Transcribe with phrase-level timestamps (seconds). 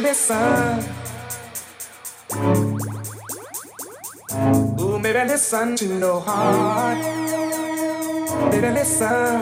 [0.00, 0.84] listen.
[4.80, 6.98] Ooh, maybe listen to your heart.
[8.50, 9.39] Baby, listen.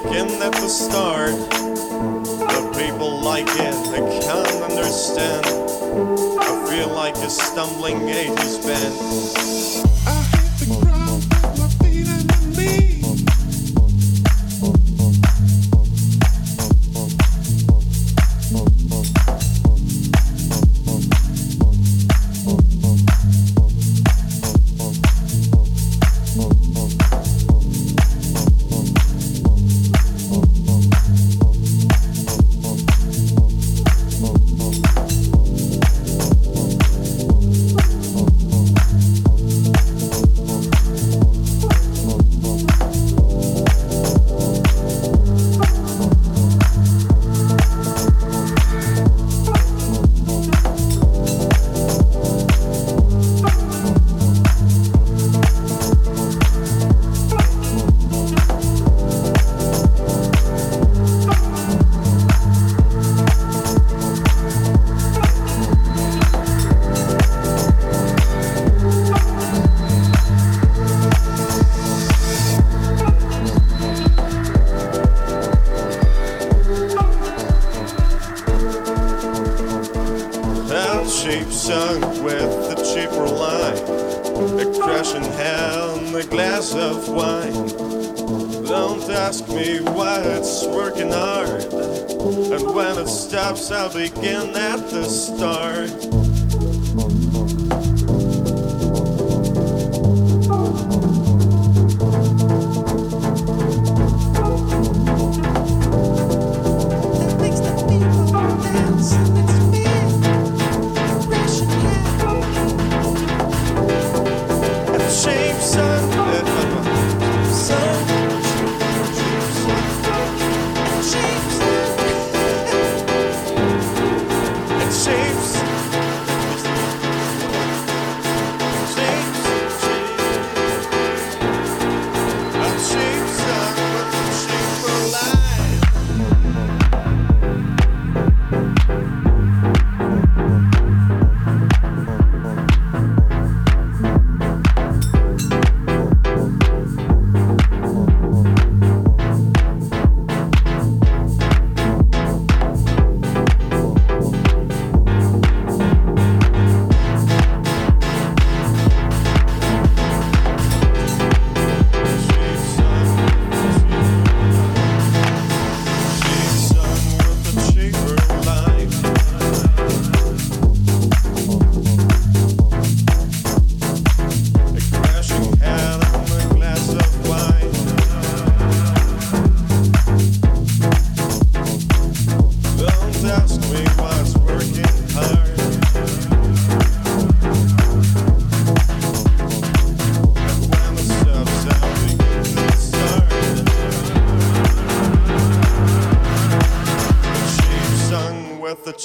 [0.00, 0.21] only.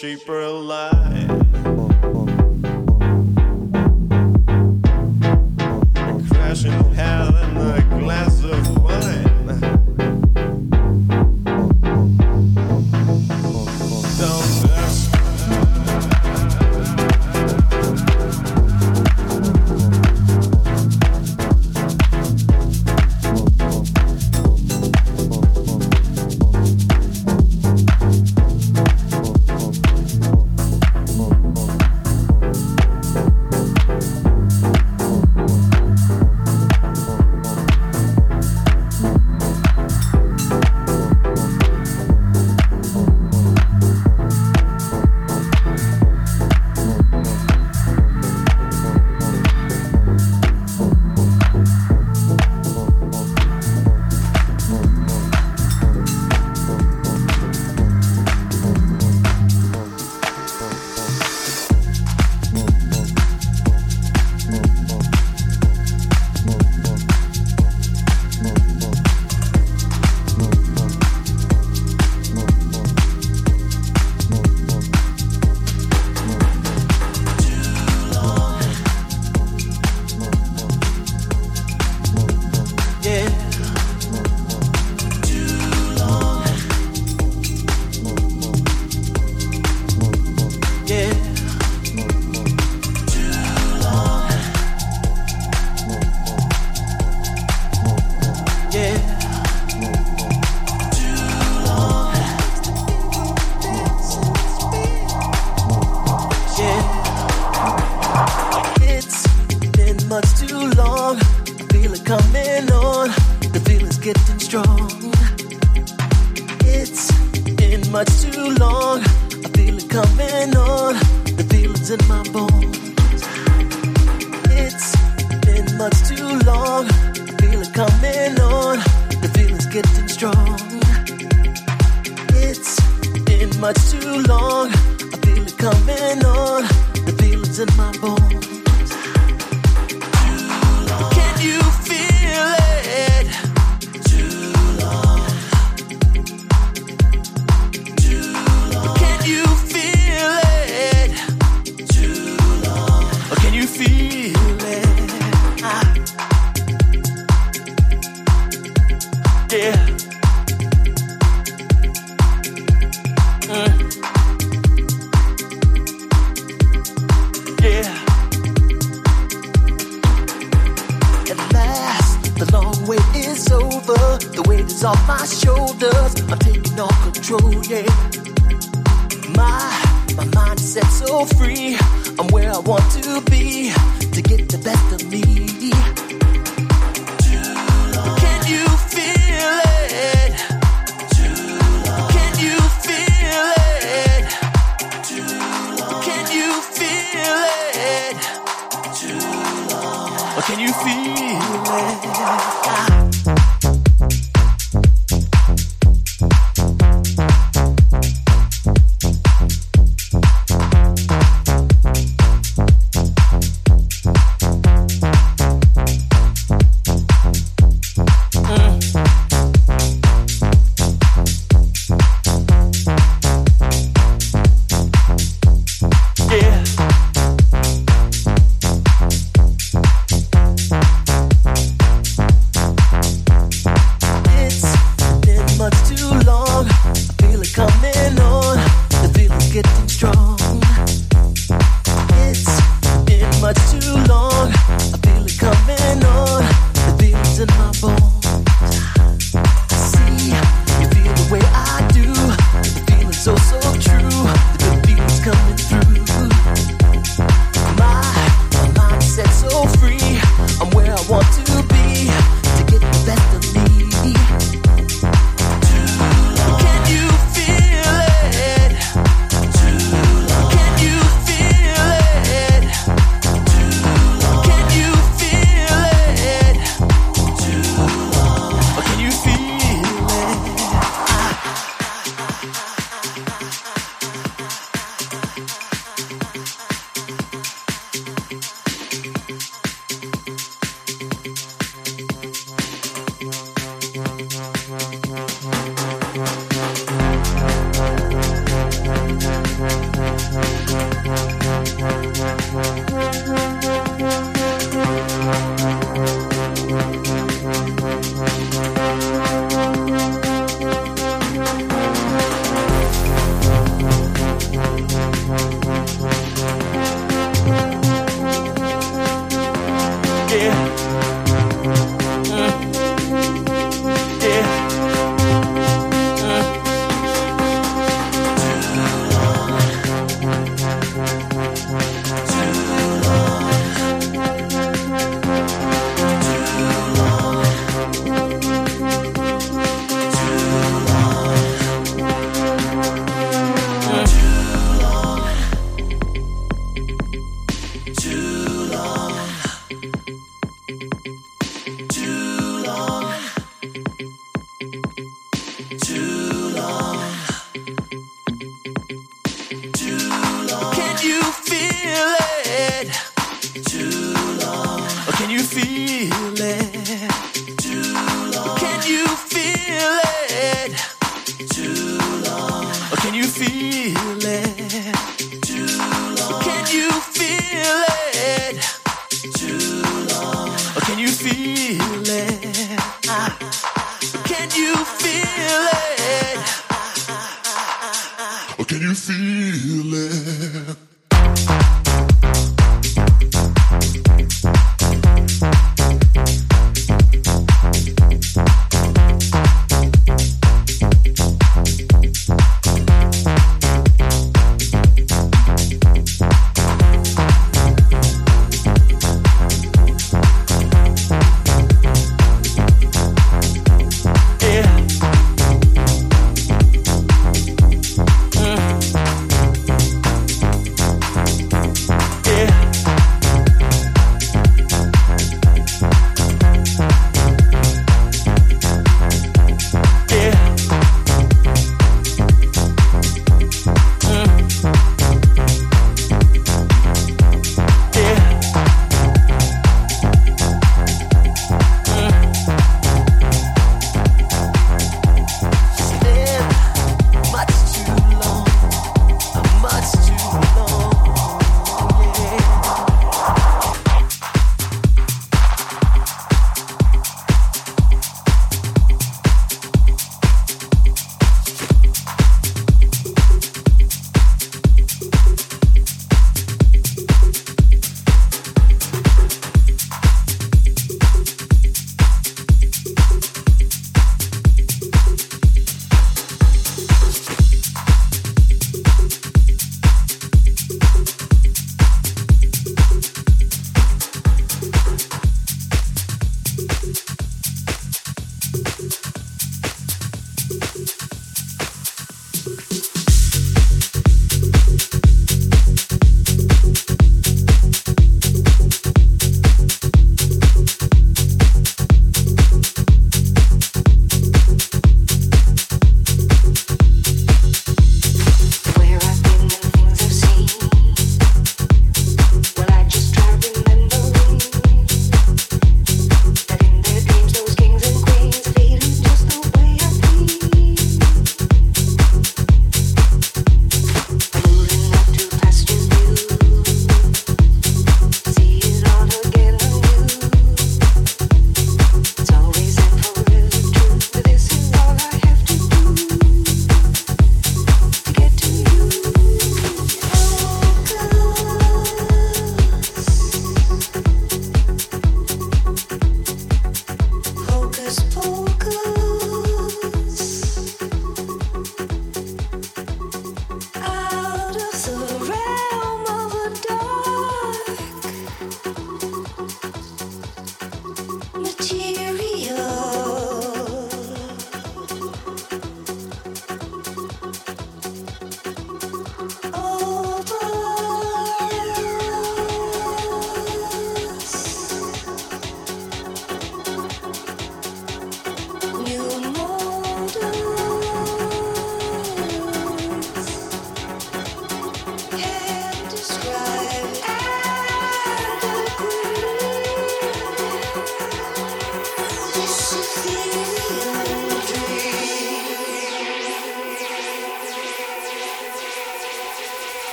[0.00, 0.99] Cheaper alive.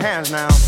[0.00, 0.67] Your hands now.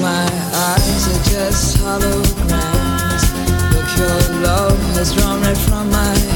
[0.00, 3.24] My eyes are just holograms.
[3.74, 6.27] Look, your love has drawn right from my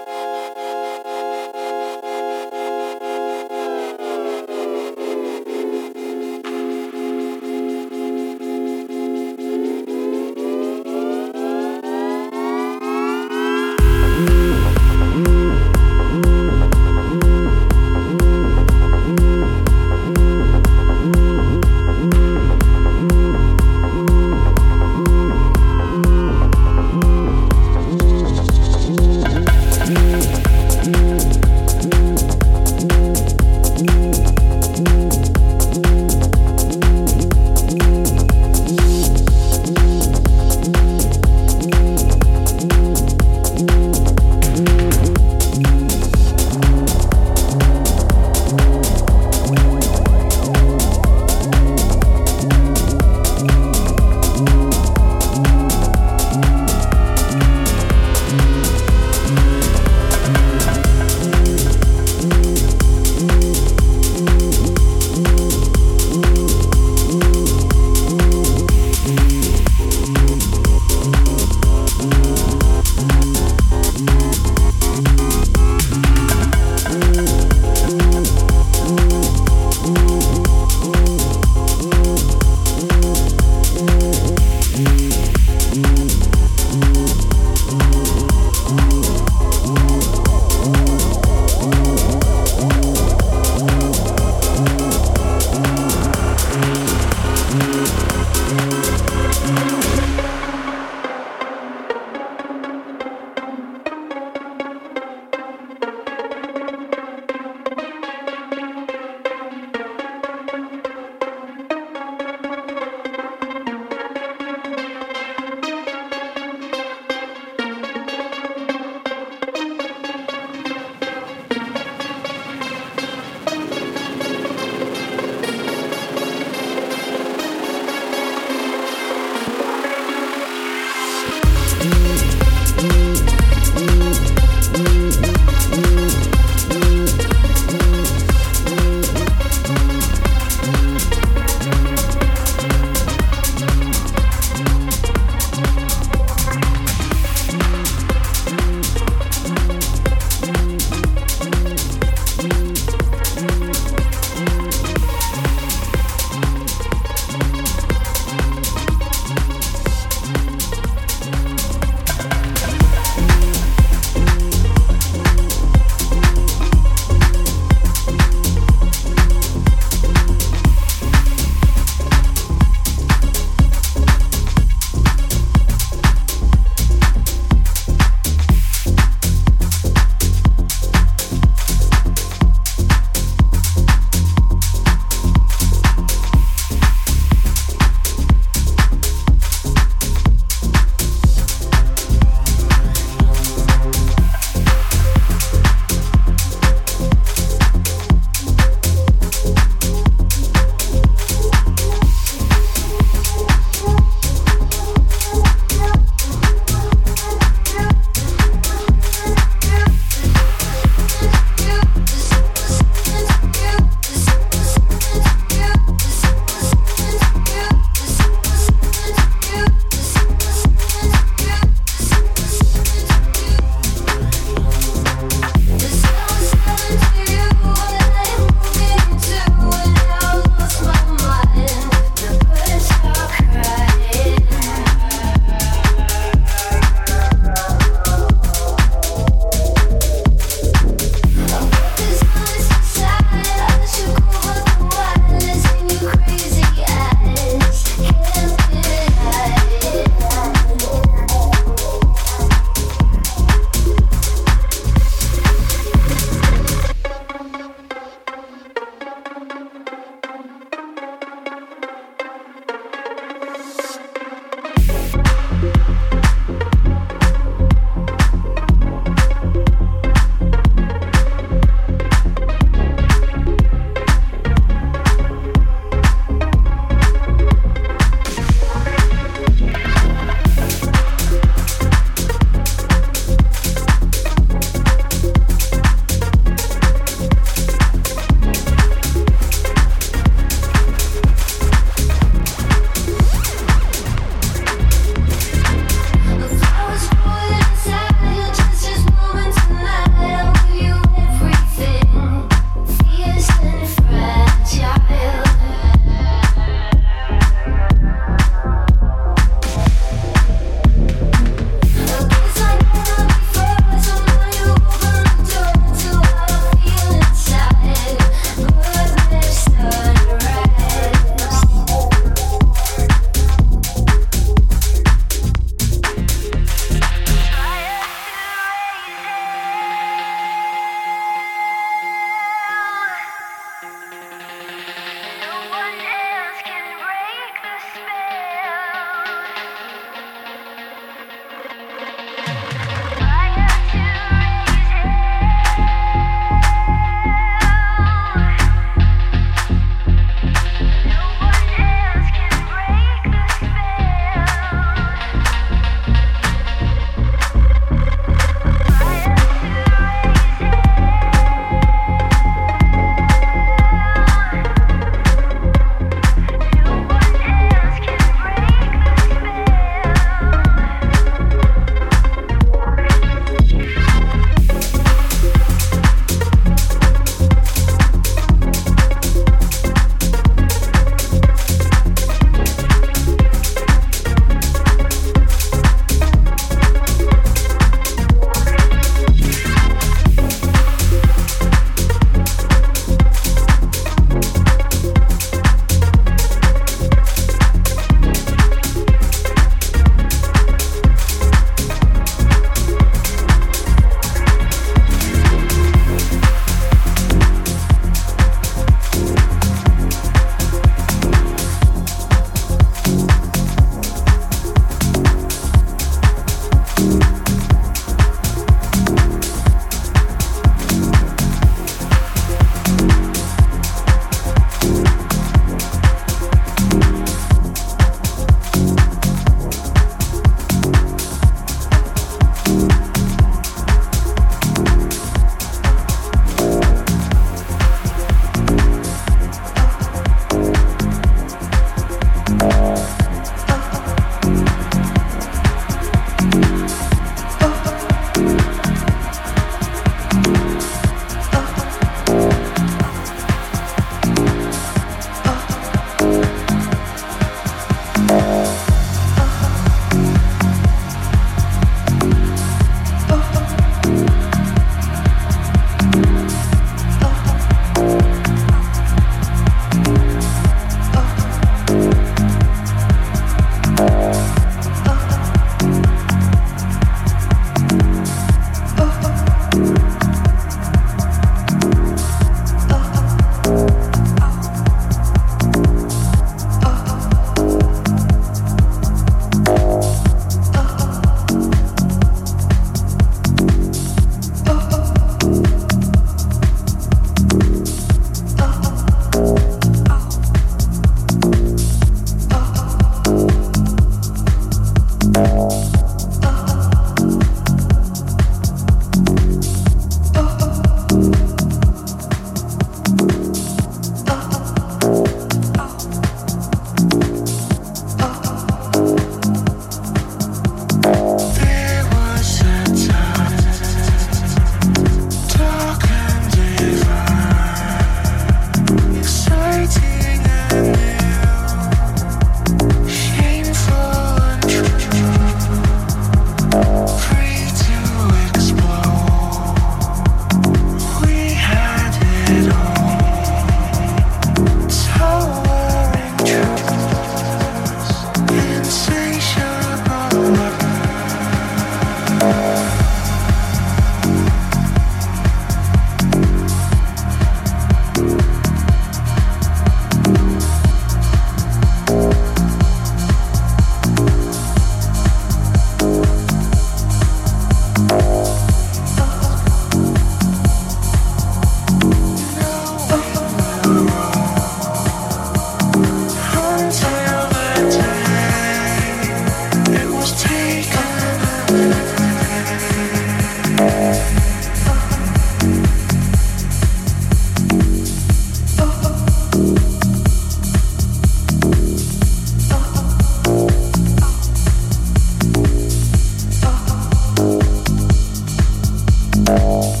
[599.51, 600.00] Música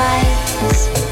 [0.00, 1.09] sacrifice